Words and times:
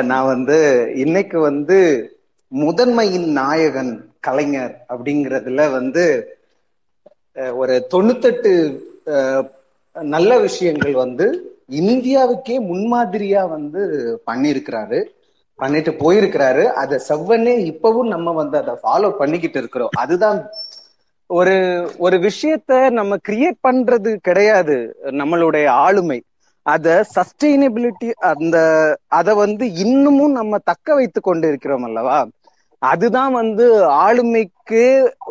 நான் 0.00 0.26
வந்து 0.26 0.92
இன்னைக்கு 0.96 1.40
வந்து 1.40 1.78
முதன்மையின் 2.54 3.26
நாயகன் 3.26 4.14
கலைஞர் 4.20 4.84
அப்படிங்கறதுல 4.88 5.70
வந்து 5.70 6.36
ஒரு 7.54 7.86
தொண்ணூத்தெட்டு 7.90 8.52
நல்ல 9.92 10.38
விஷயங்கள் 10.38 10.92
வந்து 10.92 11.56
இந்தியாவுக்கே 11.70 12.56
முன்மாதிரியா 12.60 13.48
வந்து 13.48 13.82
பண்ணியிருக்கிறாரு. 14.26 15.04
பண்ணிட்டு 15.54 15.90
போயிருக்கிறாரு. 15.90 16.64
அதை 16.64 17.00
செவ்வனே 17.08 17.54
இப்பவும் 17.72 18.08
நம்ம 18.08 18.32
வந்து 18.32 18.56
அதை 18.58 18.74
ஃபாலோ 18.82 19.10
பண்ணிக்கிட்டு 19.16 19.58
இருக்கிறோம். 19.58 19.88
அதுதான் 19.92 20.48
ஒரு 21.26 21.90
ஒரு 21.98 22.16
விஷயத்த 22.16 22.90
நம்ம 22.90 23.16
கிரியேட் 23.28 23.58
பண்றது 23.68 24.16
கிடையாது. 24.16 24.96
நம்மளுடைய 25.04 25.66
ஆளுமை. 25.66 26.22
அத 26.66 26.86
சஸ்டைனபிலிட்டி 27.14 28.08
அந்த 28.30 28.56
அத 29.18 29.34
வந்து 29.34 29.64
இன்னமும் 29.84 30.36
நம்ம 30.40 30.58
தக்க 30.70 30.94
வைத்து 30.94 31.20
கொண்டு 31.20 31.46
இருக்கிறோம் 31.48 31.86
அல்லவா? 31.88 32.18
அதுதான் 32.82 33.32
வந்து 33.40 33.64
ஆளுமைக்கு 34.04 34.84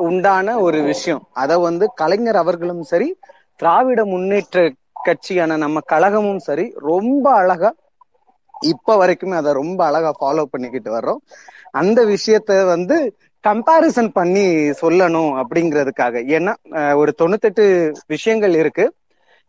உண்டான 0.08 0.58
ஒரு 0.66 0.80
விஷயம். 0.84 1.24
அத 1.34 1.52
வந்து 1.60 1.86
கலைஞர் 2.02 2.42
அவர்களும் 2.44 2.84
சரி 2.92 3.10
திராவிட 3.60 4.02
முன்னேற்ற 4.06 4.60
கட்சியான 5.08 5.58
நம்ம 5.58 5.80
கழகமும் 5.94 6.44
சரி 6.48 6.66
ரொம்ப 6.90 7.26
அழகா 7.42 7.70
இப்ப 8.72 8.96
வரைக்குமே 8.98 9.36
அதை 9.38 9.52
ரொம்ப 9.54 9.80
அழகா 9.90 10.12
ஃபாலோ 10.20 10.44
பண்ணிக்கிட்டு 10.52 10.90
வர்றோம். 10.98 11.22
அந்த 11.82 12.00
விஷயத்த 12.06 12.58
வந்து 12.74 12.96
கம்பாரிசன் 13.44 14.12
பண்ணி 14.18 14.44
சொல்லணும் 14.82 15.32
அப்படிங்கிறதுக்காக. 15.42 16.16
ஏன்னா 16.38 16.54
ஒரு 17.02 17.12
தொண்ணூத்தெட்டு 17.22 17.66
விஷயங்கள் 18.08 18.56
இருக்கு. 18.62 18.86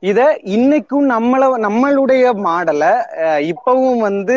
இத 0.02 0.20
இன்னைக்கும் 0.54 1.06
நம்மள 1.12 1.42
நம்மளுடைய 1.64 2.24
மாடலை 2.46 2.92
இப்பவும் 3.52 4.00
வந்து 4.00 4.36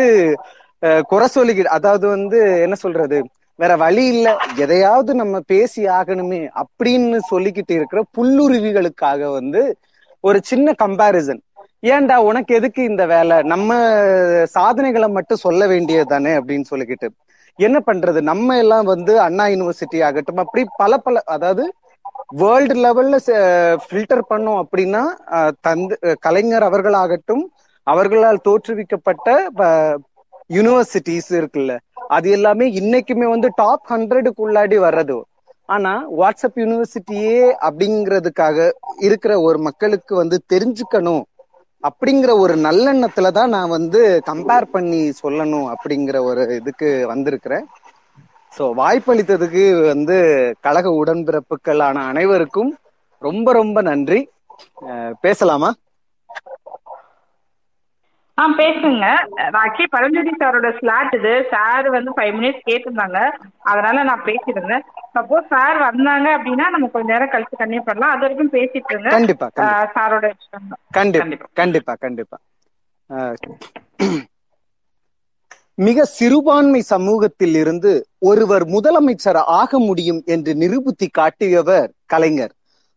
குறை 1.09 1.27
சொல்லிக்கிட்டு 1.29 1.75
அதாவது 1.77 2.05
வந்து 2.07 2.39
என்ன 2.65 2.75
சொல்றது 2.75 3.17
வேற 3.59 3.73
வழி 3.77 4.03
இல்ல 4.07 4.29
எதையாவது 4.63 5.11
நம்ம 5.15 5.35
பேசி 5.51 5.81
ஆகணுமே 5.97 6.41
அப்படின்னு 6.61 7.19
சொல்லிக்கிட்டு 7.31 7.73
இருக்கிற 7.77 7.99
புல்லுருவிகளுக்காக 8.15 9.31
வந்து 9.31 9.61
ஒரு 10.23 10.39
சின்ன 10.43 10.73
கம்பாரிசன் 10.81 11.41
ஏன்டா 11.87 12.15
உனக்கு 12.27 12.51
எதுக்கு 12.55 12.81
இந்த 12.83 13.03
வேலை? 13.07 13.35
நம்ம 13.51 13.69
சாதனைகளை 14.55 15.07
மட்டும் 15.17 15.43
சொல்ல 15.43 15.63
வேண்டியது 15.67 16.07
தானே 16.07 16.31
அப்படின்னு 16.39 16.65
சொல்லிக்கிட்டு. 16.71 17.07
என்ன 17.59 17.77
பண்றது? 17.87 18.19
நம்ம 18.29 18.57
எல்லாம் 18.57 18.87
வந்து 18.93 19.13
அண்ணா 19.25 19.45
யூனிவர்சிட்டி 19.51 19.99
ஆகட்டும் 20.07 20.41
அப்படி 20.43 20.63
பல 20.77 20.97
பல 20.97 21.21
அதாவது 21.35 21.65
வேர்ல்டு 22.41 22.75
லெவல்ல 22.85 23.17
ஃபில்டர் 23.83 24.23
பண்ணோம் 24.29 24.59
அப்படின்னா 24.63 25.03
தந்து 25.61 25.95
கலைஞர் 26.19 26.65
அவர்களாகட்டும் 26.69 27.43
அவர்களால் 27.87 28.45
தோற்றுவிக்கப்பட்ட 28.47 29.29
யூனிவர்சிட்டிஸ் 30.49 31.31
இருக்குல்ல 31.39 31.73
அது 32.07 32.27
எல்லாமே 32.29 32.65
இன்னைக்குமே 32.81 33.27
வந்து 33.29 33.49
டாப் 33.55 33.85
ஹண்ட்ரடுக்குள்ளாடி 33.89 34.77
வர்றது. 34.87 35.17
ஆனா 35.69 35.93
வாட்ஸ்அப் 36.19 36.59
யூனிவர்சிட்டியே 36.63 37.37
அப்படிங்கிறதுக்காக 37.67 38.57
இருக்கிற 39.07 39.33
ஒரு 39.41 39.59
மக்களுக்கு 39.59 40.13
வந்து 40.15 40.37
தெரிஞ்சுக்கணும் 40.53 41.23
அப்படிங்கிற 41.83 42.31
ஒரு 42.43 42.53
நல்லெண்ணத்துல 42.67 43.31
தான் 43.31 43.49
நான் 43.49 43.73
வந்து 43.77 44.01
கம்பேர் 44.29 44.67
பண்ணி 44.75 45.01
சொல்லணும் 45.23 45.67
அப்படிங்கிற 45.73 46.17
ஒரு 46.23 46.43
இதுக்கு 46.59 46.89
வந்திருக்கிறேன். 47.13 47.65
சோ 48.55 48.63
வாய்ப்பளித்ததுக்கு 48.79 49.63
வந்து 49.91 50.17
கழக 50.65 50.87
உடன்பிறப்புகளான 51.01 52.03
அனைவருக்கும் 52.11 52.71
ரொம்ப 53.21 53.47
ரொம்ப 53.59 53.77
நன்றி. 53.89 54.19
பேசலாமா? 55.25 55.69
ஆ 58.37 58.43
பேசுங்க. 58.59 59.05
ஆக்சுவலி 59.61 59.87
பரஞ்சோதி 59.93 60.31
சாரோட 60.41 60.69
ஸ்லாட் 60.79 61.13
இது. 61.17 61.31
சார் 61.53 61.87
வந்து 61.95 62.11
ஃபைவ் 62.17 62.33
மினிட்ஸ் 62.37 62.65
கேட்டிருந்தாங்க. 62.69 63.19
அதனால 63.71 64.03
நான் 64.09 64.25
பேசியிருந்தேன். 64.29 64.83
சப்போஸ் 65.15 65.51
சார் 65.53 65.77
வந்தாங்க 65.87 66.27
அப்படின்னா 66.37 66.65
நம்ம 66.75 66.89
கொஞ்ச 66.95 67.07
நேரம் 67.13 67.33
கழிச்சு 67.35 67.61
கண்டினியூ 67.61 67.85
பண்ணலாம். 67.89 68.13
அது 68.13 68.25
வரைக்கும் 68.25 68.53
பேசிட்டு 68.57 68.93
இருங்க. 68.93 69.11
கண்டிப்பா 69.17 69.49
சாரோட. 69.97 70.29
கண்டிப்பா 70.99 71.25
கண்டிப்பா. 71.61 71.95
கண்டிப்பா 72.05 72.37
மிக 75.77 76.05
சிறுபான்மை 76.05 76.81
சமூகத்தில் 76.81 77.55
இருந்து 77.55 78.07
ஒருவர் 78.19 78.65
முதலமைச்சர் 78.65 79.39
ஆக 79.59 79.79
முடியும் 79.79 80.21
என்று 80.25 80.55
நிரூபித்து 80.55 81.07
காட்டியவர் 81.11 81.89
கலைஞர். 82.05 82.53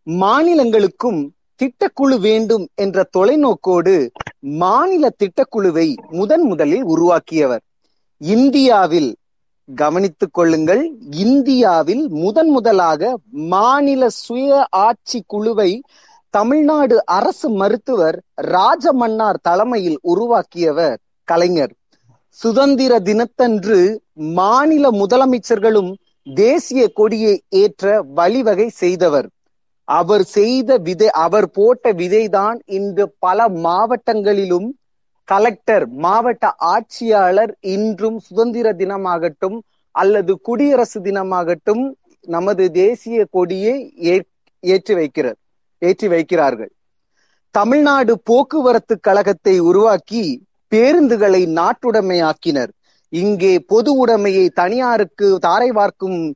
மாநிலங்களுக்கும் 0.06 1.20
திட்டக்குழு 1.60 2.16
வேண்டும் 2.20 2.68
என்ற 2.74 3.04
தொலைநோக்கோடு 3.18 3.94
மாநில 4.40 5.10
திட்டக்குழுவை 5.22 5.94
முதன் 6.10 6.42
முதலில் 6.42 6.84
உருவாக்கியவர். 6.84 7.62
இந்தியாவில் 8.18 9.10
கவனித்துக் 9.74 10.32
கொள்ளுங்கள் 10.32 10.84
இந்தியாவில் 11.10 12.04
முதன் 12.08 12.48
முதலாக 12.48 13.18
மாநில 13.30 14.08
சுய 14.08 14.66
ஆட்சி 14.70 15.24
குழுவை 15.26 15.82
தமிழ்நாடு 16.30 16.96
அரசு 17.04 17.50
மருத்துவர் 17.50 18.22
ராஜமன்னார் 18.34 19.42
தலைமையில் 19.42 19.98
உருவாக்கியவர் 20.02 20.98
கலைஞர். 21.24 21.74
சுதந்திர 22.28 23.00
தினத்தன்று 23.00 24.00
மாநில 24.12 24.90
முதலமைச்சர்களும் 24.90 25.94
தேசிய 26.34 26.88
கொடியை 26.88 27.42
ஏற்ற 27.48 28.02
வழிவகை 28.02 28.68
செய்தவர். 28.68 29.28
அவர் 29.84 30.22
செய்த 30.22 30.76
விதை 30.76 31.10
அவர் 31.10 31.50
போட்ட 31.50 31.92
விதைதான் 31.92 32.58
இன்று 32.66 33.14
பல 33.18 33.48
மாவட்டங்களிலும் 33.48 34.68
கலெக்டர் 35.24 35.88
மாவட்ட 35.88 36.54
ஆட்சியாளர் 36.56 37.56
இன்றும் 37.60 38.18
சுதந்திர 38.18 38.72
தினமாகட்டும் 38.72 39.58
அல்லது 39.90 40.40
குடியரசு 40.40 41.00
தினமாகட்டும் 41.00 41.92
நமது 42.26 42.70
தேசிய 42.70 43.26
கொடியை 43.30 43.92
ஏற்- 44.02 44.28
ஏற்றி 44.60 44.94
வைக்கிறார் 44.94 45.38
ஏற்றி 45.78 46.08
வைக்கிறார்கள். 46.08 46.70
தமிழ்நாடு 47.50 48.20
போக்குவரத்து 48.20 49.00
கழகத்தை 49.00 49.58
உருவாக்கி 49.58 50.46
பேருந்துகளை 50.74 51.42
நாட்டுடைமையாக்கினர். 51.58 52.72
இங்கே 53.08 53.58
பொது 53.58 53.90
உடைமையை 54.06 54.48
தனியாருக்கு 54.48 55.38
தாரை 55.38 55.70
வார்க்கும் 55.70 56.34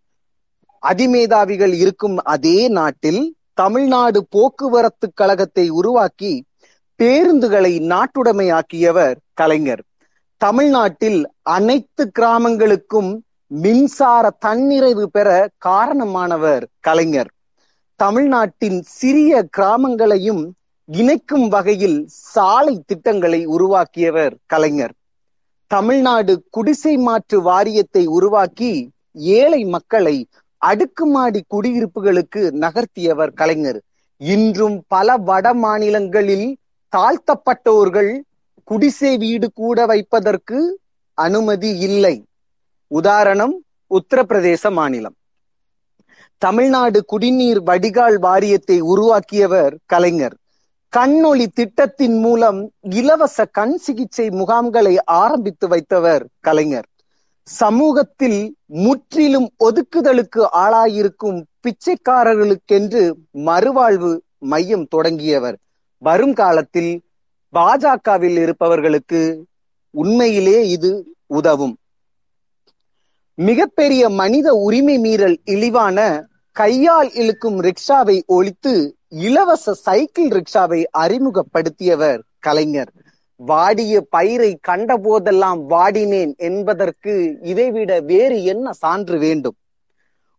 அதிமேதாவிகள் 0.83 1.75
இருக்கும் 1.75 2.17
அதே 2.17 2.69
நாட்டில் 2.69 3.23
தமிழ்நாடு 3.55 4.27
போக்குவரத்து 4.29 5.13
கழகத்தை 5.15 5.69
உருவாக்கி 5.71 6.33
பேருந்துகளை 7.01 7.75
நாட்டுடைமையாக்கியவர் 7.93 9.17
கலைஞர். 9.35 9.83
தமிழ்நாட்டில் 10.37 11.21
அனைத்து 11.43 12.11
கிராமங்களுக்கும் 12.19 13.11
மின்சார 13.47 14.25
தன்னிறைவு 14.47 15.05
பெற 15.07 15.29
காரணமானவர் 15.67 16.65
கலைஞர். 16.81 17.31
தமிழ்நாட்டின் 18.01 18.83
சிறிய 18.83 19.49
கிராமங்களையும் 19.57 20.43
இணைக்கும் 20.99 21.49
வகையில் 21.49 22.07
சாலை 22.07 22.83
திட்டங்களை 22.87 23.47
உருவாக்கியவர் 23.47 24.35
கலைஞர். 24.47 24.95
தமிழ்நாடு 25.67 26.45
குடிசை 26.51 26.97
மாற்று 26.97 27.43
வாரியத்தை 27.43 28.07
உருவாக்கி 28.07 28.91
ஏழை 29.13 29.65
மக்களை 29.65 30.27
அடுக்குமாடி 30.59 31.45
குடியிருப்புகளுக்கு 31.55 32.43
நகர்த்தியவர் 32.65 33.33
கலைஞர். 33.33 33.81
இன்றும் 34.17 34.85
பல 34.89 35.17
வட 35.17 35.55
மாநிலங்களில் 35.55 36.59
தாழ்த்தப்பட்டோர்கள் 36.97 38.13
குடிசை 38.65 39.17
வீடு 39.17 39.51
கூட 39.53 39.87
வைப்பதற்கு 39.87 40.81
அனுமதி 41.15 41.79
இல்லை. 41.79 42.25
உதாரணம் 42.87 43.65
உத்தரப்பிரதேச 43.91 44.73
மாநிலம். 44.73 45.17
தமிழ்நாடு 46.39 47.05
குடிநீர் 47.05 47.63
வடிகால் 47.63 48.19
வாரியத்தை 48.19 48.81
உருவாக்கியவர் 48.81 49.75
கலைஞர். 49.87 50.37
கண்ணொளி 50.97 51.47
திட்டத்தின் 51.47 52.19
மூலம் 52.19 52.59
இலவச 52.81 53.45
கண் 53.45 53.77
சிகிச்சை 53.77 54.29
முகாம்களை 54.29 54.97
ஆரம்பித்து 55.05 55.69
வைத்தவர் 55.69 56.25
கலைஞர். 56.41 56.89
சமூகத்தில் 57.49 58.57
முற்றிலும் 58.67 59.49
ஒதுக்குதலுக்கு 59.59 60.43
ஆளாயிருக்கும் 60.53 61.39
பிச்சைக்காரர்களுக்கென்று 61.63 63.13
மறுவாழ்வு 63.47 64.21
மையம் 64.39 64.87
தொடங்கியவர். 64.89 65.57
வரும் 65.99 66.35
காலத்தில் 66.35 66.93
பாஜகவில் 67.55 68.39
இருப்பவர்களுக்கு 68.45 69.47
உண்மையிலே 69.91 70.69
இது 70.69 70.93
உதவும். 71.27 71.77
மிகப்பெரிய 73.35 74.09
மனித 74.09 74.55
உரிமை 74.55 74.99
மீறல் 74.99 75.41
இழிவான 75.45 75.99
கையால் 76.57 77.13
இழுக்கும் 77.13 77.59
ரிக்ஷாவை 77.63 78.17
ஒழித்து 78.27 78.75
இலவச 79.13 79.75
சைக்கிள் 79.75 80.29
ரிக்ஷாவை 80.29 80.85
அறிமுகப்படுத்தியவர் 80.99 82.21
கலைஞர். 82.39 82.93
வாடிய 83.37 84.01
பயிரை 84.01 84.59
கண்ட 84.61 84.97
போதெல்லாம் 84.97 85.71
வாடினேன் 85.71 86.37
என்பதற்கு 86.37 87.39
இதைவிட 87.43 88.01
வேறு 88.01 88.45
என்ன 88.45 88.73
சான்று 88.73 89.19
வேண்டும்? 89.19 89.57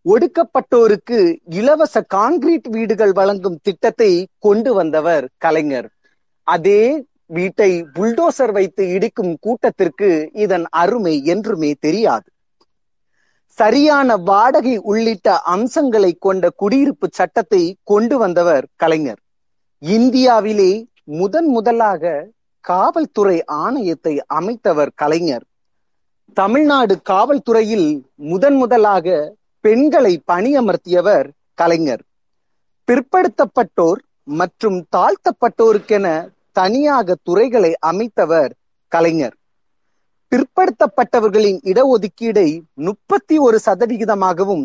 ஒடுக்கப்பட்டோருக்கு 0.06 1.38
இலவச 1.46 2.06
கான்கிரீட் 2.16 2.70
வீடுகள் 2.70 3.12
வழங்கும் 3.12 3.60
திட்டத்தை 3.62 4.28
கொண்டு 4.40 4.74
வந்தவர் 4.74 5.30
கலைஞர். 5.38 5.90
அதே 6.44 7.04
வீட்டை 7.26 7.72
புல்டோசர் 7.94 8.52
வைத்து 8.52 8.88
இடிக்கும் 8.88 9.36
கூட்டத்திற்கு 9.40 10.30
இதன் 10.34 10.66
அருமை 10.70 11.26
என்றுமே 11.26 11.74
தெரியாது. 11.80 12.28
சரியான 13.58 14.16
வாடகை 14.18 14.78
உள்ளிட்ட 14.92 15.28
அம்சங்களை 15.56 16.12
கொண்ட 16.20 16.50
குடியிருப்பு 16.50 17.08
சட்டத்தை 17.12 17.64
கொண்டு 17.84 18.18
வந்தவர் 18.18 18.66
கலைஞர். 18.76 19.20
இந்தியாவிலே 19.80 20.72
முதன் 21.04 21.48
முதலாக 21.48 22.14
காவல்துறை 22.60 23.44
ஆணையத்தை 23.52 24.14
அமைத்தவர் 24.34 24.92
கலைஞர். 24.96 25.46
தமிழ்நாடு 26.34 26.96
காவல்துறையில் 27.10 27.90
முதன் 28.32 28.56
முதலாக 28.56 29.36
பெண்களை 29.60 30.14
பணியமர்த்தியவர் 30.32 31.28
கலைஞர். 31.54 32.04
பிற்படுத்தப்பட்டோர் 32.88 34.02
மற்றும் 34.24 34.80
தாழ்த்தப்பட்டோருக்கென 34.96 36.08
தனியாக 36.52 37.16
துறைகளை 37.24 37.72
அமைத்தவர் 37.92 38.52
கலைஞர். 38.88 39.38
பிற்படுத்தப்பட்டவர்களின் 40.34 41.58
இடஒதுக்கீடை 41.72 42.60
முப்பத்தி 42.74 43.38
ஒரு 43.38 43.60
சதவிகிதமாகவும் 43.66 44.64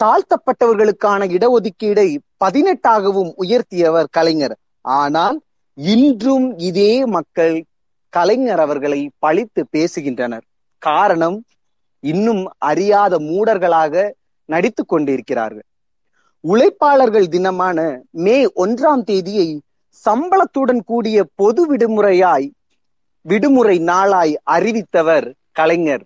தாழ்த்தப்பட்டவர்களுக்கான 0.00 1.26
இடஒதுக்கீடை 1.36 2.06
பதினெட்டாகவும் 2.44 3.30
உயர்த்தியவர் 3.38 4.08
கலைஞர். 4.10 4.54
ஆனால் 4.80 5.36
இன்றும் 5.74 6.46
இதே 6.58 7.04
மக்கள் 7.06 7.64
கலைஞர் 8.08 8.60
அவர்களை 8.60 9.10
பழித்து 9.18 9.64
பேசுகின்றனர். 9.76 10.46
காரணம் 10.78 11.44
இன்னும் 12.00 12.42
அறியாத 12.58 13.18
மூடர்களாக 13.18 14.10
நடித்துக் 14.48 14.88
கொண்டிருக்கிறார்கள். 14.88 15.68
உழைப்பாளர்கள் 16.44 17.28
தினமான 17.28 17.78
மே 18.10 18.38
ஒன்றாம் 18.44 19.04
தேதியை 19.04 19.60
சம்பளத்துடன் 20.04 20.82
கூடிய 20.84 21.26
பொது 21.34 21.62
விடுமுறையாய் 21.70 22.48
விடுமுறை 23.22 23.78
நாளாய் 23.78 24.40
அறிவித்தவர் 24.50 25.32
கலைஞர். 25.52 26.04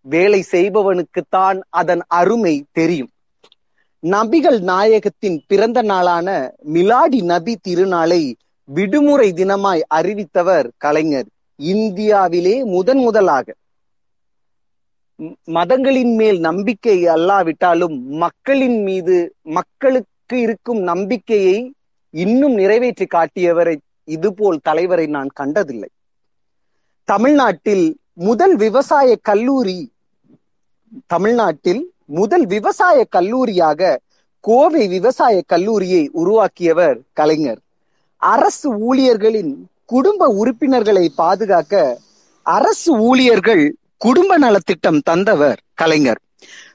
வேலை 0.00 0.44
செய்பவனுக்குத்தான் 0.50 1.58
அதன் 1.68 2.02
அருமை 2.06 2.64
தெரியும். 2.72 3.10
நபிகள் 4.02 4.60
நாயகத்தின் 4.60 5.42
பிறந்த 5.46 5.82
நாளான 5.82 6.54
மிலாடி 6.74 7.22
நபி 7.22 7.56
திருநாளை 7.68 8.34
விடுமுறை 8.64 9.32
தினமாய் 9.32 9.82
அறிவித்தவர் 9.94 10.68
கலைஞர். 10.76 11.28
இந்தியாவிலே 11.56 12.64
முதன் 12.64 12.98
முதலாக. 12.98 13.54
மதங்களின் 15.44 16.14
மேல் 16.14 16.38
நம்பிக்கை 16.38 17.04
அல்லாவிட்டாலும் 17.04 17.96
மக்களின் 18.22 18.82
மீது 18.82 19.34
மக்களுக்கு 19.42 20.40
இருக்கும் 20.40 20.78
நம்பிக்கையை 20.78 21.72
இன்னும் 22.10 22.54
நிறைவேற்றி 22.54 23.06
காட்டியவரை 23.14 23.76
இதுபோல் 24.04 24.58
தலைவரை 24.62 25.06
நான் 25.06 25.30
கண்டதில்லை. 25.34 25.90
தமிழ்நாட்டில் 27.04 27.86
முதல் 28.12 28.56
விவசாய 28.56 29.16
கல்லூரி 29.22 29.92
தமிழ்நாட்டில் 31.06 31.82
முதல் 32.06 32.46
விவசாய 32.46 33.06
கல்லூரியாக 33.16 33.96
கோவை 34.40 34.88
விவசாய 34.88 35.42
கல்லூரியை 35.46 36.10
உருவாக்கியவர் 36.12 36.98
கலைஞர். 37.12 37.60
அரசு 38.16 38.68
ஊழியர்களின் 38.78 39.52
குடும்ப 39.84 40.26
உறுப்பினர்களை 40.26 41.08
பாதுகாக்க 41.08 41.98
அரசு 42.42 42.92
ஊழியர்கள் 42.98 43.76
குடும்ப 43.96 44.38
நலத்திட்டம் 44.38 45.00
தந்தவர் 45.04 45.60
கலைஞர். 45.74 46.20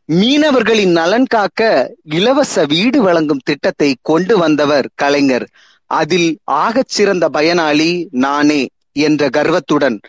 மீனவர்களின் 0.07 0.91
நலன் 0.91 1.25
காக்க 1.25 1.91
இலவச 2.03 2.65
வீடு 2.65 3.01
வழங்கும் 3.01 3.45
திட்டத்தை 3.45 3.95
கொண்டு 4.01 4.37
வந்தவர் 4.37 4.89
கலைஞர். 4.95 5.47
அதில் 5.85 6.39
ஆகச் 6.51 6.93
சிறந்த 6.97 7.29
பயனாளி 7.29 8.07
நானே 8.11 8.67
என்ற 8.91 9.29
கர்வத்துடன் 9.29 9.99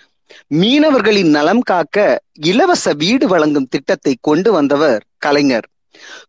மீனவர்களின் 0.55 1.31
நலம் 1.31 1.61
காக்க 1.61 2.23
இலவச 2.33 2.93
வீடு 2.93 3.29
வழங்கும் 3.29 3.69
திட்டத்தை 3.69 4.17
கொண்டு 4.21 4.53
வந்தவர் 4.53 5.05
கலைஞர். 5.19 5.69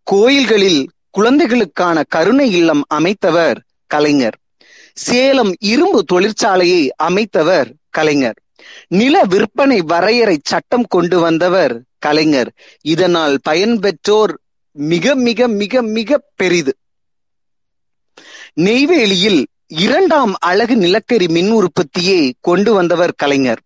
கோயில்களில் 0.03 0.89
குழந்தைகளுக்கான 1.09 2.03
கருணை 2.03 2.51
இல்லம் 2.51 2.85
அமைத்தவர் 2.93 3.55
கலைஞர். 3.87 4.37
சேலம் 4.93 5.53
இரும்பு 5.59 6.05
தொழிற்சாலையை 6.13 6.87
அமைத்தவர் 7.03 7.71
கலைஞர். 7.89 8.39
நில 8.87 9.23
விற்பனை 9.23 9.81
வரையறை 9.81 10.39
சட்டம் 10.43 10.85
கொண்டு 10.85 11.19
வந்தவர் 11.19 11.81
கலைஞர். 11.99 12.51
இதனால் 12.81 13.39
பயன்பெற்றோர் 13.49 14.33
மிக 14.71 15.15
மிக 15.15 15.47
மிக 15.47 15.81
மிக 15.81 16.21
பெரிது. 16.35 16.75
நெய்வேலியில் 18.53 19.45
இரண்டாம் 19.71 20.33
அழகு 20.39 20.75
நிலக்கரி 20.75 21.27
மின் 21.27 21.51
உற்பத்தியை 21.51 22.33
கொண்டு 22.41 22.73
வந்தவர் 22.73 23.13
கலைஞர். 23.13 23.61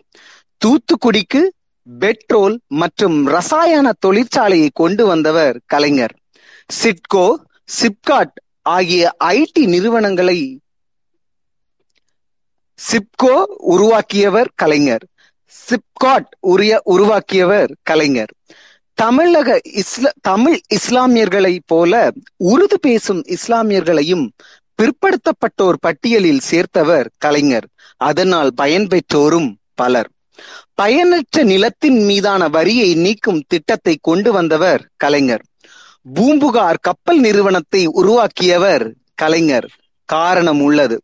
தூத்துக்குடிக்கு 0.66 1.42
பெட்ரோல் 2.00 2.60
மற்றும் 2.68 3.26
ரசாயன 3.26 3.92
தொழிற்சாலையை 4.06 4.70
கொண்டு 4.74 5.06
வந்தவர் 5.06 5.62
கலைஞர். 5.66 6.14
சிட்கோ 6.68 7.36
சிப்காட் 7.82 8.36
ஆகிய 8.62 9.16
ஐடி 9.24 9.66
நிறுவனங்களை 9.66 10.60
சிப்கோ 12.92 13.46
உருவாக்கியவர் 13.58 14.52
கலைஞர். 14.56 15.08
சிப்காட் 15.70 16.32
உரிய 16.40 16.82
உருவாக்கியவர் 16.84 17.76
கலைஞர். 17.84 18.34
தமிழக 18.94 19.62
இஸ்ல 19.70 20.06
தமிழ் 20.22 20.60
இஸ்லாமியர்களை 20.76 21.60
போல 21.66 22.12
உருது 22.44 22.80
பேசும் 22.82 23.24
இஸ்லாமியர்களையும் 23.26 24.28
பிற்படுத்தப்பட்டோர் 24.82 25.78
பட்டியலில் 25.80 26.42
சேர்த்தவர் 26.52 27.06
கலைஞர். 27.18 27.68
அதனால் 27.98 28.52
பயன்பெற்றோரும் 28.58 29.54
பலர். 29.74 30.10
பயனற்ற 30.74 31.44
நிலத்தின் 31.44 32.04
மீதான 32.04 32.48
வரியை 32.48 32.96
நீக்கும் 32.96 33.44
திட்டத்தை 33.48 33.98
கொண்டு 34.02 34.32
வந்தவர் 34.32 34.90
கலைஞர். 34.98 35.44
பூம்புகார் 36.14 36.78
கப்பல் 36.82 37.20
நிறுவனத்தை 37.20 37.86
உருவாக்கியவர் 37.86 38.94
கலைஞர். 39.14 39.70
காரணம் 40.06 40.62
உள்ளது. 40.62 41.02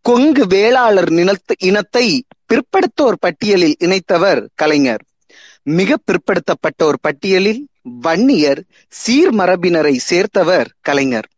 கொங்கு 0.00 0.46
வேளாளர் 0.46 1.12
நிலத்து 1.12 1.54
இனத்தை 1.58 2.24
பிற்படுத்தோர் 2.46 3.18
பட்டியலில் 3.18 3.76
இணைத்தவர் 3.80 4.46
கலைஞர். 4.54 5.02
மிக 5.62 5.96
பிற்படுத்தப்பட்டோர் 6.06 6.98
பட்டியலில் 7.00 7.66
வன்னியர் 8.02 8.62
சீர்மரபினரை 9.06 9.96
சேர்த்தவர் 9.96 10.66
கலைஞர். 10.80 11.28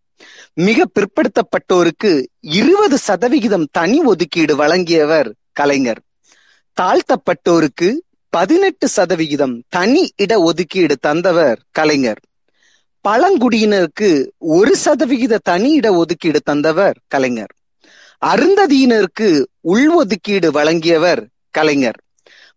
மிக 0.58 0.84
பிற்படுத்தப்பட்டோருக்கு 0.94 2.26
இருபது 2.40 2.98
சதவிகிதம் 2.98 3.68
தனி 3.72 4.00
ஒதுக்கீடு 4.00 4.56
வழங்கியவர் 4.56 5.34
கலைஞர். 5.52 6.00
தாழ்த்தப்பட்டோருக்கு 6.80 7.92
பதினெட்டு 8.28 8.88
சதவிகிதம் 8.88 9.62
தனி 9.68 10.12
இட 10.16 10.40
ஒதுக்கீடு 10.40 10.96
தந்தவர் 10.96 11.58
கலைஞர். 11.70 12.20
பழங்குடியினருக்கு 13.08 14.28
ஒரு 14.38 14.76
சதவிகித 14.76 15.40
தனி 15.42 15.72
இட 15.72 15.94
ஒதுக்கீடு 15.94 16.40
தந்தவர் 16.40 16.96
கலைஞர். 17.06 17.52
அருந்ததியினருக்கு 18.26 19.44
உள்ஒதுக்கீடு 19.68 20.48
வழங்கியவர் 20.48 21.26
கலைஞர். 21.50 22.00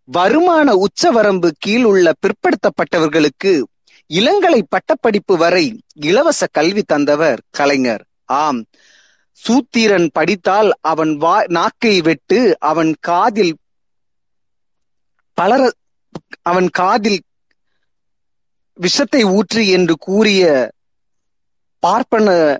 வருமான 0.04 0.72
உச்சவரம்பு 0.72 1.50
கீழ் 1.58 1.84
உள்ள 1.84 2.12
பிற்படுத்தப்பட்டவர்களுக்கு 2.20 3.62
இளங்கலை 4.10 4.62
பட்டப்படிப்பு 4.68 5.36
வரை 5.36 5.82
இலவச 5.94 6.46
கல்வி 6.52 6.82
தந்தவர் 6.82 7.40
கலைஞர். 7.50 8.04
ஆம். 8.24 8.64
சூத்திரன் 9.32 10.08
படித்தால் 10.12 10.72
அவன் 10.80 11.16
வா 11.16 11.42
நாக்கை 11.46 12.00
வெட்டு 12.00 12.56
அவன் 12.58 12.94
காதில் 13.00 13.56
பலர 15.34 15.70
அவன் 16.42 16.68
காதில் 16.68 17.20
விஷத்தை 18.74 19.24
ஊற்று 19.24 19.68
என்று 19.68 19.96
கூறிய 19.98 20.70
பார்ப்பன 21.78 22.58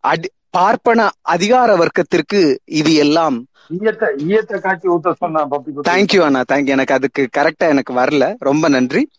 அடி 0.00 0.28
பார்ப்பன 0.50 1.10
அதிகார 1.20 1.76
வர்க்கத்திற்கு 1.76 2.56
இது 2.64 2.94
எல்லாம். 2.94 3.46
தேங்க்யூ 5.82 6.20
அண்ணா. 6.20 6.42
தேங்க்யூ 6.52 6.66
எனக்கு 6.66 6.94
அதுக்கு 6.94 7.28
கரெக்டா 7.36 7.68
எனக்கு 7.68 7.94
வரல. 7.94 8.34
ரொம்ப 8.38 8.68
நன்றி. 8.68 9.10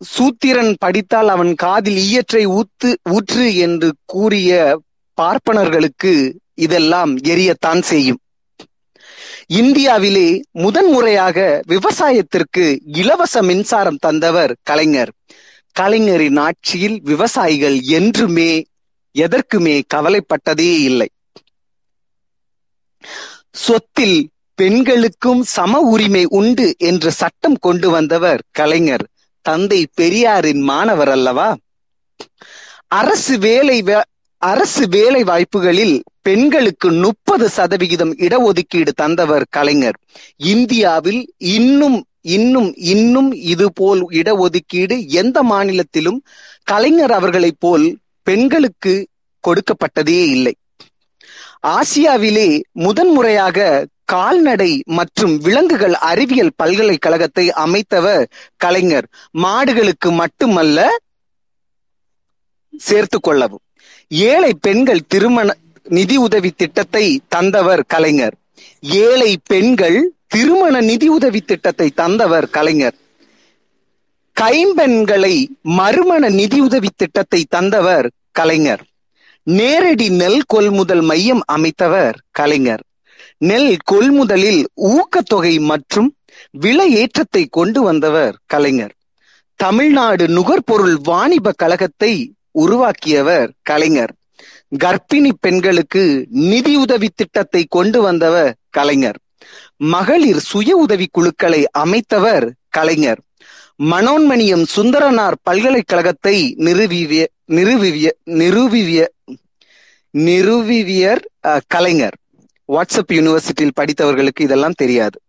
சூத்திரன் 0.00 0.74
படித்தால் 0.78 1.28
அவன் 1.28 1.54
காதில் 1.54 1.96
ஈயற்றை 1.96 2.44
ஊத்து 2.46 2.94
ஊற்று 3.10 3.56
என்று 3.56 3.92
கூறிய 4.04 4.80
பார்ப்பனர்களுக்கு 5.18 6.32
இதெல்லாம் 6.54 7.16
எரியத்தான் 7.16 7.82
செய்யும். 7.82 8.20
இந்தியாவிலே 9.46 10.42
முதன்முறையாக 10.50 11.62
விவசாயத்திற்கு 11.66 12.64
இலவச 12.86 13.42
மின்சாரம் 13.42 13.96
தந்தவர் 13.96 14.56
கலைஞர். 14.62 15.12
கலைஞரின் 15.72 16.36
ஆட்சியில் 16.36 16.98
விவசாயிகள் 17.02 17.80
என்றுமே 17.80 18.64
எதற்குமே 19.14 19.82
கவலைப்பட்டதே 19.94 20.72
இல்லை. 20.80 21.08
சொத்தில் 23.50 24.28
பெண்களுக்கும் 24.54 25.42
சம 25.42 25.80
உரிமை 25.80 26.24
உண்டு 26.24 26.74
என்று 26.78 27.10
சட்டம் 27.12 27.56
கொண்டு 27.56 27.90
வந்தவர் 27.90 28.42
கலைஞர். 28.50 29.06
தந்தை 29.40 29.86
பெரியாரின் 29.94 30.60
மாணவர் 30.60 31.08
அல்லவா? 31.08 31.56
அரசு 32.86 33.38
வேலை 33.38 33.84
அரசு 34.38 34.88
வேலை 34.88 35.22
வாய்ப்புகளில் 35.22 36.02
பெண்களுக்கு 36.22 36.92
முப்பது 36.92 37.48
சதவிகிதம் 37.48 38.16
இடஒதுக்கீடு 38.16 38.92
தந்தவர் 38.94 39.46
கலைஞர். 39.50 39.98
இந்தியாவில் 40.36 41.32
இன்னும் 41.36 42.04
இன்னும் 42.20 42.74
இன்னும் 42.74 43.32
இது 43.32 43.72
போல் 43.72 44.08
இடஒதுக்கீடு 44.08 45.06
எந்த 45.06 45.42
மாநிலத்திலும் 45.42 46.22
கலைஞர் 46.64 47.12
அவர்களைப் 47.12 47.56
போல் 47.58 47.98
பெண்களுக்கு 48.22 49.08
கொடுக்கப்பட்டதே 49.44 50.24
இல்லை. 50.28 50.54
ஆசியாவிலே 51.66 52.60
முதன்முறையாக 52.72 53.86
கால்நடை 54.12 54.72
மற்றும் 54.98 55.34
விலங்குகள் 55.46 55.96
அறிவியல் 56.10 56.56
பல்கலைக்கழகத்தை 56.56 57.44
அமைத்தவர் 57.64 58.24
கலைஞர். 58.56 59.06
மாடுகளுக்கு 59.42 60.10
மட்டுமல்ல 60.20 60.86
சேர்த்து 62.78 63.18
கொள்ளவும். 63.20 63.64
ஏழை 64.08 64.52
பெண்கள் 64.60 65.02
திருமண 65.08 65.48
நிதி 65.98 66.16
உதவி 66.26 66.50
திட்டத்தை 66.50 67.04
தந்தவர் 67.28 67.84
கலைஞர். 67.94 68.36
ஏழை 68.80 69.30
பெண்கள் 69.44 69.98
திருமண 70.26 70.80
நிதி 70.80 71.08
உதவி 71.08 71.40
திட்டத்தை 71.40 71.88
தந்தவர் 72.00 72.48
கலைஞர். 72.56 72.96
கைம்பெண்களை 74.36 75.36
மறுமண 75.78 76.24
நிதியுதவி 76.40 76.90
திட்டத்தை 76.96 77.40
தந்தவர் 77.48 78.06
கலைஞர். 78.32 78.82
நேரடி 79.46 80.08
நெல் 80.20 80.42
கொள்முதல் 80.46 81.04
மையம் 81.10 81.42
அமைத்தவர் 81.56 82.16
கலைஞர். 82.30 82.84
நெல் 83.40 83.76
கொள்முதலில் 83.84 84.62
ஊக்கத்தொகை 84.88 85.60
மற்றும் 85.62 86.08
விலை 86.50 86.94
ஏற்றத்தை 86.94 87.46
கொண்டு 87.50 87.82
வந்தவர் 87.82 88.34
கலைஞர். 88.46 88.94
தமிழ்நாடு 89.60 90.28
நுகர்பொருள் 90.28 90.96
வாணிப 91.02 91.52
கழகத்தை 91.52 92.12
உருவாக்கியவர் 92.52 93.50
கலைஞர். 93.62 94.12
கர்ப்பிணி 94.78 95.30
பெண்களுக்கு 95.40 96.02
நிதியுதவி 96.48 97.08
திட்டத்தை 97.14 97.64
கொண்டு 97.68 98.00
வந்தவர் 98.02 98.56
கலைஞர். 98.70 99.18
மகளிர் 99.86 100.38
சுய 100.40 100.76
உதவி 100.76 101.06
குழுக்களை 101.12 101.64
அமைத்தவர் 101.78 102.46
கலைஞர். 102.68 103.20
மனோன்மணியம் 103.84 104.64
சுந்தரனார் 104.76 105.36
பல்கலைக்கழகத்தை 105.42 106.36
நிறுவிய 106.58 107.24
நிறுவிய 107.52 108.06
நிறுவிய 108.38 108.98
நிறுவியர் 110.14 111.22
அஹ், 111.44 111.60
கலைஞர். 111.66 112.16
வாட்ஸ்அப் 112.72 113.12
யூனிவர்சிட்டியில் 113.12 113.76
படித்தவர்களுக்கு 113.80 114.40
இதெல்லாம் 114.40 114.76
தெரியாது. 114.76 115.20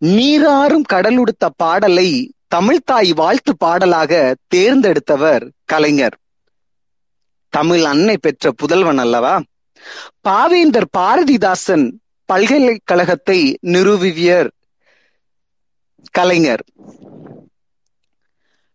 நீராறும் 0.00 0.84
கடலுடுத்த 0.92 1.48
பாடலை 1.56 2.34
தமிழ்தாய் 2.54 3.14
வாழ்த்து 3.14 3.56
பாடலாக 3.56 4.34
தேர்ந்தெடுத்தவர் 4.54 5.48
கலைஞர். 5.64 6.16
தமிழ் 7.48 7.84
அன்னை 7.84 8.16
பெற்ற 8.20 8.52
புதல்வன் 8.52 8.98
அல்லவா? 8.98 9.42
பாவேந்தர் 10.28 10.88
பாரதிதாசன் 10.98 11.92
பல்கலைக்கழகத்தை 12.24 13.56
நிறுவியர் 13.60 14.50
கலைஞர். 16.10 16.64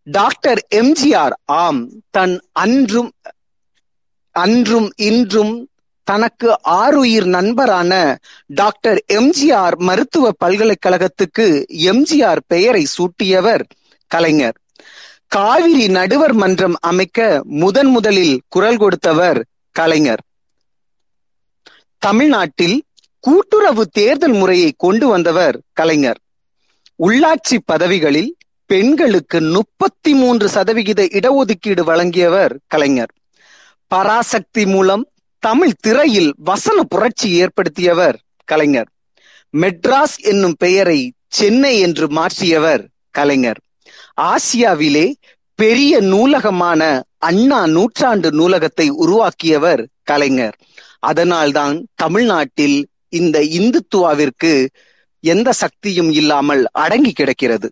டாக்டர் 0.03 0.67
எம்ஜிஆர் 0.75 1.31
ஆம் 1.45 1.89
தன் 2.09 2.41
அன்றும் 2.51 3.11
அன்றும் 4.31 4.91
இன்றும் 4.95 5.69
தனக்கு 6.07 6.49
ஆறுயிர் 6.81 7.27
நண்பரான 7.35 7.93
டாக்டர் 8.59 8.99
எம்ஜிஆர் 9.13 9.75
மருத்துவ 9.87 10.25
பல்கலைக்கழகத்துக்கு 10.45 11.47
எம்ஜிஆர் 11.91 12.41
பெயரை 12.47 12.83
சூட்டியவர் 12.95 13.63
கலைஞர். 14.11 14.57
காவிரி 15.27 15.87
நடுவர் 15.87 16.33
மன்றம் 16.33 16.77
அமைக்க 16.81 17.41
முதன் 17.61 17.91
முதலில் 17.95 18.35
குரல் 18.47 18.77
கொடுத்தவர் 18.77 19.39
கலைஞர். 19.75 20.23
தமிழ்நாட்டில் 22.01 22.77
கூட்டுறவு 23.23 23.83
தேர்தல் 23.99 24.37
முறையை 24.41 24.71
கொண்டு 24.77 25.07
வந்தவர் 25.07 25.55
கலைஞர். 25.73 26.19
உள்ளாட்சி 27.07 27.57
பதவிகளில் 27.65 28.31
பெண்களுக்கு 28.69 29.39
முப்பத்தி 29.57 30.11
மூன்று 30.13 30.47
சதவிகித 30.49 31.03
இடஒதுக்கீடு 31.17 31.83
வழங்கியவர் 31.89 32.53
கலைஞர். 32.67 33.11
பராசக்தி 33.91 34.65
மூலம் 34.65 35.03
தமிழ் 35.47 35.73
திரையில் 35.79 36.33
வசன 36.37 36.83
புரட்சி 36.83 37.41
ஏற்படுத்தியவர் 37.41 38.15
கலைஞர். 38.43 38.89
மெட்ராஸ் 39.57 40.17
என்னும் 40.21 40.55
பெயரை 40.57 41.13
சென்னை 41.27 41.79
என்று 41.79 42.07
மாற்றியவர் 42.07 42.85
கலைஞர். 43.11 43.59
ஆசியாவிலே 44.21 45.13
பெரிய 45.55 45.99
நூலகமான 45.99 47.03
அண்ணா 47.17 47.67
நூற்றாண்டு 47.67 48.31
நூலகத்தை 48.31 48.89
உருவாக்கியவர் 48.89 49.87
கலைஞர். 50.03 50.55
அதனால்தான் 50.99 51.85
தமிழ்நாட்டில் 51.95 52.87
இந்த 53.09 53.39
இந்துத்துவாவிற்கு 53.39 54.67
எந்த 55.19 55.51
சக்தியும் 55.51 56.11
இல்லாமல் 56.11 56.65
அடங்கி 56.71 57.11
கிடக்கிறது. 57.11 57.71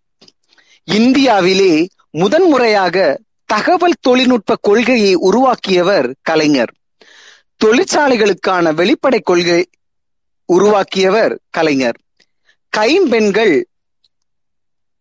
இந்தியாவிலே 0.84 1.88
முதன்முறையாக 2.10 3.20
தகவல் 3.46 4.02
தொழில்நுட்ப 4.02 4.56
கொள்கையை 4.62 5.14
உருவாக்கியவர் 5.14 6.14
கலைஞர். 6.22 6.74
தொழிற்சாலைகளுக்கான 7.64 8.74
வெளிப்படை 8.74 9.22
கொள்கை 9.22 9.70
உருவாக்கியவர் 10.46 11.40
கலைஞர். 11.50 11.98
கைம்பெண்கள் 12.70 13.66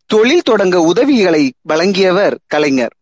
தொழில் 0.07 0.43
தொடங்க 0.43 0.81
உதவிகளை 0.81 1.53
வழங்கியவர் 1.63 2.39
கலைஞர். 2.47 2.95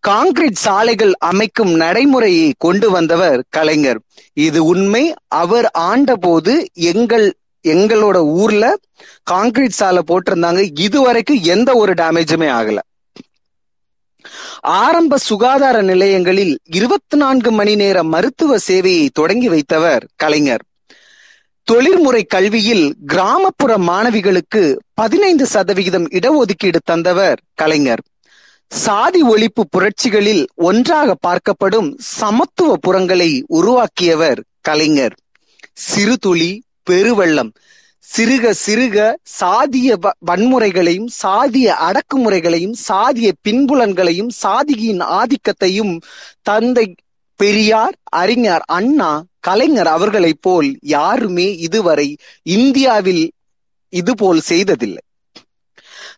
காங்கிரீட் 0.00 0.54
சாலைகள் 0.54 1.14
அமைக்கும் 1.18 1.74
நடைமுறையை 1.74 2.54
கொண்டு 2.58 2.90
வந்தவர் 2.90 3.44
கலைஞர். 3.48 4.00
இது 4.32 4.64
உண்மை. 4.64 5.14
அவர் 5.28 5.70
ஆண்டபோது 5.78 6.66
எங்கள் 6.72 7.34
எங்களோட 7.68 8.16
ஊர்ல 8.16 8.76
காங்கிரீட் 9.22 9.70
சாலை 9.70 10.02
போட்டிருந்தாங்க. 10.06 10.70
இதுவரைக்கும் 10.80 11.42
எந்த 11.42 11.74
ஒரு 11.74 11.92
டேமேஜுமே 11.92 12.48
ஆகலை. 12.48 12.78
ஆரம்ப 14.60 15.18
சுகாதார 15.18 15.82
நிலையங்களில் 15.82 16.58
இருபத்தி 16.64 17.16
நான்கு 17.16 17.52
மணி 17.52 17.74
நேர 17.74 18.02
மருத்துவ 18.02 18.56
சேவையை 18.66 19.08
தொடங்கி 19.12 19.48
வைத்தவர் 19.48 20.00
கலைஞர். 20.16 20.62
தொழில்முறை 21.62 22.24
கல்வியில் 22.24 22.94
கிராமப்புற 23.06 23.78
மாணவிகளுக்கு 23.78 24.78
பதினைந்து 24.94 25.46
சதவிகிதம் 25.46 26.08
இடஒதுக்கீடு 26.08 26.76
தந்தவர் 26.84 27.40
கலைஞர். 27.54 28.02
சாதி 28.68 29.22
ஒழிப்பு 29.22 29.64
புரட்சிகளில் 29.70 30.46
ஒன்றாக 30.54 31.16
பார்க்கப்படும் 31.26 31.94
சமத்துவ 31.98 32.76
புறங்களை 32.86 33.42
உருவாக்கியவர் 33.46 34.42
கலைஞர். 34.60 35.14
சிறுதுளி 35.74 36.60
பெருவெள்ளம் 36.90 37.52
சிறுக 38.04 38.54
சிறுக 38.66 39.14
சாதிய 39.40 39.96
வ- 40.02 40.12
வன்முறைகளையும் 40.26 41.08
சாதிய 41.22 41.74
அடக்குமுறைகளையும் 41.80 42.74
சாதிய 42.88 43.32
பின்புலன்களையும் 43.48 44.28
சாதியின் 44.28 45.00
ஆதிக்கத்தையும் 45.00 46.00
தந்தை 46.42 46.94
பெரியார் 47.36 47.96
அறிஞர் 48.02 48.62
அண்ணா 48.66 49.24
கலைஞர் 49.40 49.86
அவர்களைப் 49.86 50.42
போல் 50.42 50.78
யாருமே 50.80 51.56
இதுவரை 51.56 52.16
இந்தியாவில் 52.42 53.30
இதுபோல் 53.88 54.40
செய்ததில்லை. 54.40 55.02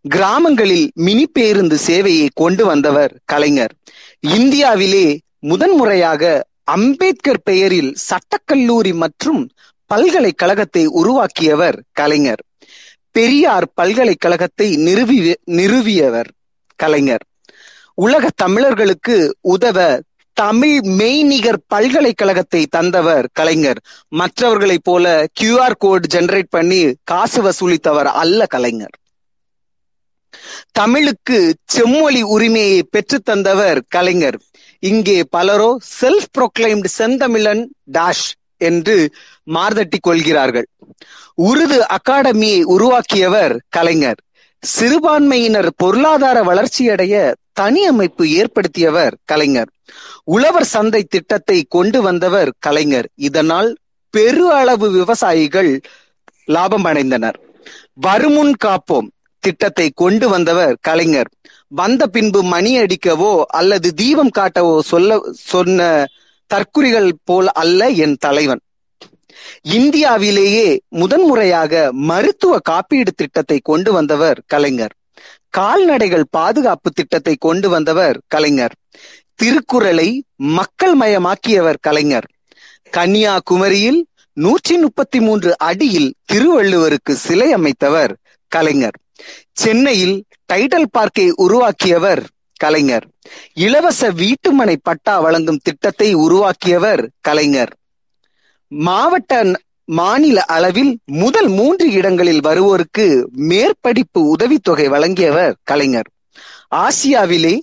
கிராமங்களில் 0.09 0.91
மினி 0.95 1.27
பேருந்து 1.27 1.79
சேவையை 1.87 2.29
கொண்டு 2.35 2.67
வந்தவர் 2.67 3.21
கலைஞர். 3.25 3.75
இந்தியாவிலே 4.21 5.19
முதன்முறையாக 5.39 6.45
அம்பேத்கர் 6.65 7.43
பெயரில் 7.43 7.97
சட்டக்கல்லூரி 8.09 8.95
மற்றும் 8.95 9.49
பல்கலைக்கழகத்தை 9.87 10.87
உருவாக்கியவர் 10.87 11.83
கலைஞர். 11.93 12.43
பெரியார் 13.11 13.69
பல்கலைக்கழகத்தை 13.75 14.77
நிறுவி 14.77 15.19
நிறுவியவர் 15.51 16.31
கலைஞர். 16.77 17.25
உலக 17.95 18.29
தமிழர்களுக்கு 18.35 19.37
உதவ 19.41 20.01
தமிழ் 20.33 20.79
மெய்நிகர் 21.01 21.61
பல்கலைக்கழகத்தை 21.69 22.67
தந்தவர் 22.67 23.29
கலைஞர். 23.33 23.81
மற்றவர்களைப் 24.09 24.85
போல 24.85 25.27
கியூஆர் 25.41 25.79
கோட் 25.79 26.07
ஜெனரேட் 26.15 26.51
பண்ணி 26.51 26.95
காசு 27.05 27.41
வசூலித்தவர் 27.43 28.11
அல்ல 28.23 28.47
கலைஞர். 28.47 28.97
தமிழுக்கு 30.73 31.55
செம்மொழி 31.65 32.23
உரிமையை 32.23 32.83
பெற்று 32.83 33.21
தந்தவர் 33.21 33.81
கலைஞர். 33.89 34.39
இங்கே 34.79 35.25
பலரோ 35.31 35.79
செல்ஃப் 36.01 36.29
ப்ரொக்ளைம்டு 36.39 36.91
செந்தமிழன் 36.99 37.63
டாஷ் 37.93 38.29
என்று 38.57 39.15
மார்தட்டி 39.55 39.99
கொள்கிறார்கள். 40.01 40.67
உருது 41.35 41.87
அகாடமியை 41.97 42.63
உருவாக்கியவர் 42.63 43.61
கலைஞர். 43.69 44.21
சிறுபான்மையினர் 44.63 45.71
பொருளாதார 45.77 46.43
வளர்ச்சியடைய 46.43 47.35
தனி 47.53 47.85
அமைப்பு 47.85 48.25
ஏற்படுத்தியவர் 48.31 49.15
கலைஞர். 49.25 49.71
உழவர் 50.25 50.65
சந்தை 50.65 51.03
திட்டத்தை 51.03 51.65
கொண்டு 51.69 52.03
வந்தவர் 52.03 52.53
கலைஞர். 52.59 53.09
இதனால் 53.15 53.77
பெரு 54.11 54.53
அளவு 54.53 54.91
விவசாயிகள் 54.91 55.81
லாபம் 56.45 56.85
அடைந்தனர். 56.85 57.35
வருமுன் 57.95 58.55
காப்போம் 58.65 59.09
திட்டத்தை 59.41 59.91
கொண்டு 59.95 60.29
வந்தவர் 60.29 60.77
கலைஞர். 60.81 61.31
வந்த 61.69 62.07
பின்பு 62.07 62.43
மணி 62.43 62.79
அடிக்கவோ 62.79 63.43
அல்லது 63.43 63.95
தீபம் 63.95 64.31
காட்டவோ 64.39 64.79
சொல்ல 64.79 65.21
சொன்ன 65.33 66.07
தற்குறிகள் 66.47 67.11
போல் 67.25 67.49
அல்ல 67.49 67.89
என் 67.89 68.17
தலைவன். 68.21 68.61
இந்தியாவிலேயே 69.63 70.81
முதன்முறையாக 70.89 71.89
மருத்துவ 71.93 72.59
காப்பீடு 72.59 73.13
திட்டத்தை 73.17 73.59
கொண்டு 73.63 73.93
வந்தவர் 73.93 74.43
கலைஞர். 74.47 74.95
கால்நடைகள் 75.51 76.25
பாதுகாப்பு 76.31 76.91
திட்டத்தை 76.91 77.37
கொண்டு 77.39 77.69
வந்தவர் 77.69 78.21
கலைஞர். 78.29 78.75
திருக்குறளை 79.35 80.25
மக்கள் 80.37 80.97
மயமாக்கியவர் 80.99 81.81
கலைஞர். 81.81 82.29
கன்னியாகுமரியில் 82.97 84.01
நூற்றி 84.33 84.77
முப்பத்தி 84.77 85.21
மூன்று 85.21 85.59
அடியில் 85.59 86.15
திருவள்ளுவருக்கு 86.33 87.13
சிலை 87.13 87.55
அமைத்தவர் 87.55 88.13
கலைஞர். 88.49 88.97
சென்னையில் 89.53 90.25
டைடல் 90.53 90.91
பார்க்கை 90.91 91.33
உருவாக்கியவர் 91.37 92.23
கலைஞர். 92.57 93.07
இலவச 93.55 94.11
வீட்டுமனை 94.13 94.77
பட்டா 94.83 95.21
வழங்கும் 95.21 95.63
திட்டத்தை 95.63 96.15
உருவாக்கியவர் 96.15 97.09
கலைஞர். 97.21 97.73
மாவட்ட 98.69 99.45
மாநில 99.85 100.45
அளவில் 100.45 100.99
முதல் 101.05 101.49
மூன்று 101.49 101.91
இடங்களில் 101.91 102.41
வருவோருக்கு 102.41 103.07
மேற்படிப்பு 103.51 104.21
உதவித்தொகை 104.35 104.89
வழங்கியவர் 104.89 105.55
கலைஞர். 105.63 106.09
ஆசியாவிலே 106.75 107.59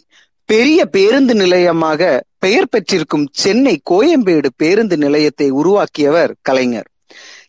பெரிய 0.45 0.85
பேருந்து 0.85 1.33
நிலையமாக 1.33 2.21
பெயர் 2.39 2.69
பெற்றிருக்கும் 2.69 3.27
சென்னை 3.31 3.81
கோயம்பேடு 3.89 4.49
பேருந்து 4.57 4.97
நிலையத்தை 4.97 5.49
உருவாக்கியவர் 5.49 6.33
கலைஞர். 6.41 6.87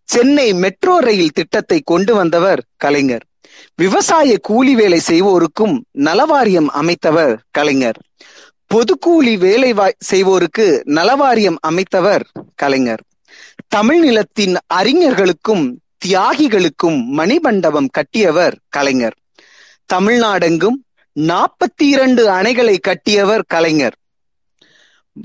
சென்னை 0.05 0.53
மெட்ரோ 0.55 0.99
ரயில் 0.99 1.33
திட்டத்தை 1.33 1.81
கொண்டு 1.85 2.15
வந்தவர் 2.15 2.63
கலைஞர். 2.77 3.25
விவசாய 3.75 4.38
கூலி 4.38 4.75
வேலை 4.75 5.00
செய்வோருக்கும் 5.06 5.78
நலவாரியம் 5.99 6.66
அமைத்தவர் 6.75 7.37
கலைஞர். 7.50 7.99
பொதுக்கூலி 8.75 9.38
வேலை 9.38 9.73
செய்வோருக்கு 10.11 10.80
நலவாரியம் 10.84 11.56
அமைத்தவர் 11.68 12.23
கலைஞர். 12.54 13.02
தமிழ் 13.68 14.00
நிலத்தின் 14.00 14.56
அறிஞர்களுக்கும் 14.75 15.73
தியாகிகளுக்கும் 16.06 17.04
மணிமண்டபம் 17.16 17.87
கட்டியவர் 17.90 18.56
கலைஞர். 18.68 19.16
தமிழ்நாடெங்கும் 19.94 20.78
நாற்பத்தி 21.20 21.82
இரண்டு 21.82 22.28
அணைகளை 22.28 22.78
கட்டியவர் 22.80 23.44
கலைஞர். 23.46 23.96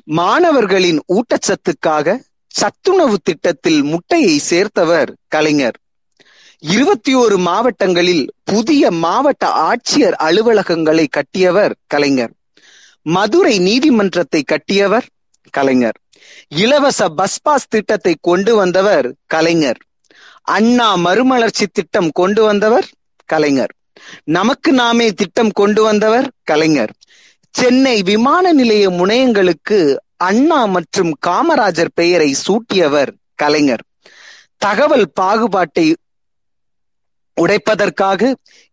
மாணவர்களின் 0.03 0.99
ஊட்டச்சத்துக்காக 1.07 2.19
சத்துணவு 2.47 3.17
திட்டத்தில் 3.23 3.83
முட்டையை 3.83 4.37
சேர்த்தவர் 4.37 5.13
கலைஞர். 5.27 5.77
இருபத்தி 6.61 7.13
ஒரு 7.13 7.37
மாவட்டங்களில் 7.37 8.31
புதிய 8.43 8.91
மாவட்ட 8.91 9.47
ஆட்சியர் 9.47 10.15
அலுவலகங்களை 10.19 11.07
கட்டியவர் 11.09 11.73
கலைஞர். 11.87 12.31
மதுரை 13.01 13.59
நீதிமன்றத்தை 13.59 14.43
கட்டியவர் 14.43 15.05
கலைஞர். 15.49 15.97
இலவச 16.47 17.09
பஸ் 17.09 17.41
பாஸ் 17.41 17.67
திட்டத்தை 17.67 18.15
கொண்டு 18.21 18.55
வந்தவர் 18.55 19.15
கலைஞர். 19.25 19.77
அண்ணா 20.41 20.95
மறுமலர்ச்சி 20.95 21.67
திட்டம் 21.67 22.09
கொண்டு 22.13 22.43
வந்தவர் 22.43 22.87
கலைஞர். 23.25 23.73
நமக்கு 24.23 24.71
நாமே 24.71 25.11
திட்டம் 25.11 25.51
கொண்டு 25.51 25.83
வந்தவர் 25.83 26.31
கலைஞர். 26.43 26.93
சென்னை 27.49 28.01
விமான 28.01 28.53
நிலைய 28.53 28.89
முனையங்களுக்கு 28.89 29.95
அண்ணா 30.17 30.65
மற்றும் 30.65 31.17
காமராஜர் 31.27 31.93
பெயரை 31.93 32.35
சூட்டியவர் 32.47 33.09
கலைஞர். 33.35 33.83
தகவல் 34.57 35.11
பாகுபாட்டை 35.13 35.95
உடைப்பதற்காக 37.39 38.21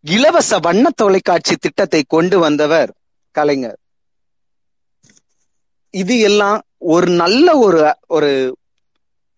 இலவச 0.04 0.58
வண்ண 0.58 0.86
தொலைக்காட்சி 0.96 1.54
திட்டத்தை 1.56 2.00
கொண்டு 2.06 2.36
வந்தவர் 2.38 2.90
கலைஞர். 3.34 3.78
இது 5.94 6.14
எல்லாம் 6.20 6.58
ஒரு 6.94 7.08
நல்ல 7.14 7.46
ஒரு 7.58 7.80
ஒரு 8.08 8.30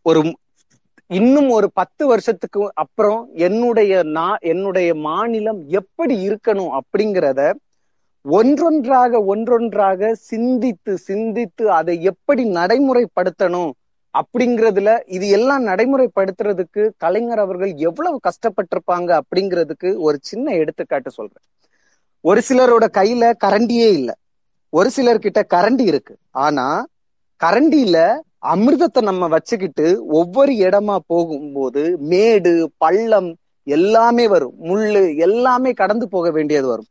ஒரு 0.06 0.20
இன்னும் 1.10 1.50
ஒரு 1.50 1.68
பத்து 1.72 2.02
வருஷத்துக்கு 2.06 2.62
அப்புறம் 2.74 3.20
என்னுடைய 3.38 3.92
நான் 4.12 4.42
என்னுடைய 4.42 4.88
மாநிலம் 4.94 5.60
எப்படி 5.70 6.14
இருக்கணும் 6.28 6.72
அப்படிங்கிறத 6.78 7.42
ஒன்றொன்றாக 8.24 9.20
ஒன்றொன்றாக 9.26 10.10
சிந்தித்து 10.30 10.94
சிந்தித்து 11.08 11.64
அதை 11.70 11.94
எப்படி 12.02 12.42
நடைமுறைப்படுத்தணும் 12.50 13.72
அப்படிங்கிறதுல 14.12 15.00
இது 15.06 15.28
எல்லாம் 15.28 15.66
நடைமுறைப்படுத்துறதுக்கு 15.66 16.90
கலைஞர் 16.96 17.38
அவர்கள் 17.38 17.74
எவ்வளவு 17.74 18.20
கஷ்டப்பட்டிருப்பாங்க 18.28 19.18
அப்படிங்கிறதுக்கு 19.18 19.96
ஒரு 19.96 20.18
சின்ன 20.22 20.52
எடுத்துக்காட்டு 20.52 21.10
சொல்றேன். 21.10 21.44
ஒரு 22.20 22.42
சிலரோட 22.48 22.86
கையில 22.98 23.32
கரண்டியே 23.44 23.90
இல்லை. 23.92 24.14
ஒரு 24.70 24.90
சிலர்கிட்ட 24.96 25.42
கரண்டி 25.54 25.80
இருக்கு. 25.80 26.16
ஆனா 26.30 26.86
கரண்டியில 27.44 28.18
அமிர்தத்தை 28.46 29.02
நம்ம 29.02 29.28
வச்சுக்கிட்டு 29.28 30.06
ஒவ்வொரு 30.06 30.52
இடமா 30.52 30.96
போகும்போது 31.06 31.98
மேடு 31.98 32.70
பள்ளம் 32.76 33.36
எல்லாமே 33.62 34.28
வரும். 34.28 34.54
முள்ளு 34.62 35.16
எல்லாமே 35.16 35.72
கடந்து 35.72 36.08
போக 36.08 36.30
வேண்டியது 36.30 36.66
வரும். 36.66 36.86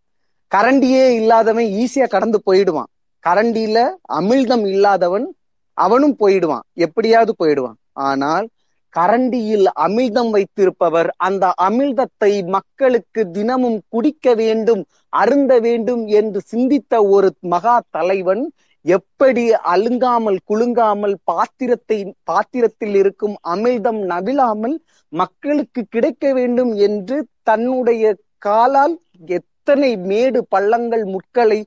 கரண்டியே 0.56 1.10
இல்லாதவன் 1.10 1.66
ஈஸியா 1.66 2.08
கடந்து 2.08 2.42
போயிடுவான். 2.44 2.88
கரண்டியில 3.28 3.90
அமிழ்தம் 4.14 4.68
இல்லாதவன் 4.68 5.36
அவனும் 5.78 6.16
போயிடுவான். 6.18 6.66
எப்படியாவது 6.78 7.34
போயிடுவான். 7.38 7.78
ஆனால் 8.08 8.46
கரண்டியில் 8.94 9.68
அமிழ்தம் 9.86 10.30
வைத்திருப்பவர் 10.30 11.10
அந்த 11.18 11.46
அமிழ்தத்தை 11.66 12.32
மக்களுக்கு 12.48 13.22
தினமும் 13.32 13.80
குடிக்க 13.90 14.34
வேண்டும் 14.36 14.84
அருந்த 15.14 15.54
வேண்டும் 15.60 16.04
என்று 16.20 16.40
சிந்தித்த 16.46 17.02
ஒரு 17.08 17.30
மகா 17.46 17.76
தலைவன் 17.90 18.44
எப்படி 18.86 19.44
அழுங்காமல் 19.66 20.40
குலுங்காமல் 20.46 21.16
பாத்திரத்தை 21.24 21.98
பாத்திரத்தில் 22.24 22.96
இருக்கும் 22.96 23.36
அமிழ்தம் 23.48 24.02
நவிழாமல் 24.12 24.76
மக்களுக்கு 25.14 25.82
கிடைக்க 25.90 26.34
வேண்டும் 26.34 26.72
என்று 26.88 27.18
தன்னுடைய 27.44 28.14
காலால் 28.38 28.96
எத்தனை 29.38 29.92
மேடு 30.06 30.40
பள்ளங்கள் 30.50 31.06
முட்களை 31.06 31.60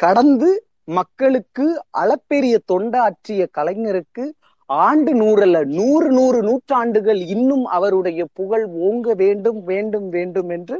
கடந்து 0.00 0.50
மக்களுக்கு 0.88 1.66
அளப்பெரிய 1.98 2.54
தொண்டாற்றிய 2.68 3.42
கலைஞருக்கு 3.58 4.24
ஆண்டு 4.70 5.12
நூறல்ல 5.14 5.64
நூறு 5.72 6.10
நூறு 6.10 6.42
நூற்றாண்டுகள் 6.42 7.20
இன்னும் 7.26 7.64
அவருடைய 7.68 8.24
புகழ் 8.32 8.64
ஓங்க 8.82 9.14
வேண்டும் 9.14 9.64
வேண்டும் 9.64 10.08
வேண்டும் 10.08 10.48
என்று 10.48 10.76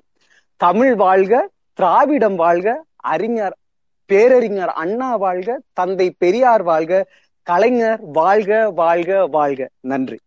தமிழ் 0.61 0.95
வாழ்க 0.97 1.33
திராவிடம் 1.79 2.37
வாழ்க 2.37 2.69
அறிஞர் 3.07 3.57
பேரறிஞர் 4.11 4.73
அண்ணா 4.77 5.17
வாழ்க 5.17 5.49
தந்தை 5.73 6.11
பெரியார் 6.19 6.62
வாழ்க 6.62 7.03
கலைஞர் 7.47 8.01
வாழ்க 8.12 8.51
வாழ்க 8.75 9.11
வாழ்க. 9.29 9.61
நன்றி. 9.85 10.19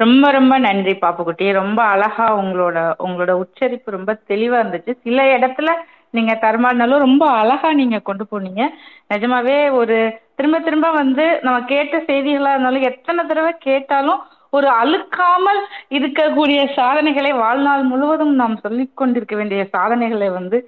ரொம்ப 0.00 0.30
ரொம்ப 0.30 0.58
நன்றி 0.58 0.92
பாப்புக்குட்டி. 1.00 1.52
ரொம்ப 1.52 1.80
அழகா 1.84 2.26
உங்களோட 2.38 2.78
உங்களோட 2.98 3.32
உச்சரிப்பு 3.42 3.90
ரொம்ப 3.90 4.12
தெளிவா 4.28 4.58
இருந்துச்சு. 4.60 4.92
சில 5.02 5.22
இடத்துல 5.36 5.70
நீங்க 6.18 6.34
தரமாடினாலும் 6.42 7.04
ரொம்ப 7.06 7.24
அழகா 7.40 7.70
நீங்க 7.72 7.98
கொண்டு 8.00 8.24
போனீங்க. 8.30 8.62
நிஜமாவே 9.12 9.58
ஒரு 9.80 9.98
திரும்ப 10.36 10.56
திரும்ப 10.60 10.88
வந்து 10.92 11.26
நம்ம 11.42 11.60
கேட்ட 11.66 11.96
செய்திகளா 12.08 12.52
இருந்தாலும் 12.52 12.88
எத்தனை 12.90 13.22
தடவை 13.24 13.52
கேட்டாலும் 13.60 14.20
ஒரு 14.52 14.68
அழுக்காமல் 14.80 15.58
இருக்கக்கூடிய 15.96 16.58
சாதனைகளை 16.76 17.32
வாழ்நாள் 17.36 17.82
முழுவதும் 17.84 18.34
நாம் 18.34 18.62
சொல்லிக் 18.62 18.96
கொண்டிருக்க 18.96 19.34
வேண்டிய 19.36 19.62
சாதனைகளை 19.74 20.28
வந்து 20.30 20.58